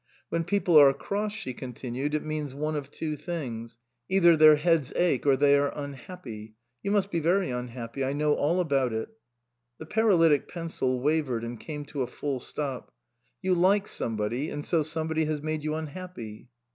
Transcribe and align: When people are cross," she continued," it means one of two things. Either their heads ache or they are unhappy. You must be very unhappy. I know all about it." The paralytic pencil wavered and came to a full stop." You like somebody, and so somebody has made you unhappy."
When 0.29 0.45
people 0.45 0.77
are 0.79 0.91
cross," 0.95 1.31
she 1.31 1.53
continued," 1.53 2.15
it 2.15 2.25
means 2.25 2.55
one 2.55 2.75
of 2.75 2.89
two 2.89 3.15
things. 3.15 3.77
Either 4.09 4.35
their 4.35 4.55
heads 4.55 4.91
ache 4.95 5.27
or 5.27 5.37
they 5.37 5.55
are 5.55 5.71
unhappy. 5.77 6.55
You 6.81 6.89
must 6.89 7.11
be 7.11 7.19
very 7.19 7.51
unhappy. 7.51 8.03
I 8.03 8.11
know 8.13 8.33
all 8.33 8.59
about 8.59 8.93
it." 8.93 9.09
The 9.77 9.85
paralytic 9.85 10.47
pencil 10.47 10.99
wavered 10.99 11.43
and 11.43 11.59
came 11.59 11.85
to 11.85 12.01
a 12.01 12.07
full 12.07 12.39
stop." 12.39 12.91
You 13.43 13.53
like 13.53 13.87
somebody, 13.87 14.49
and 14.49 14.65
so 14.65 14.81
somebody 14.81 15.25
has 15.25 15.43
made 15.43 15.63
you 15.63 15.75
unhappy." 15.75 16.47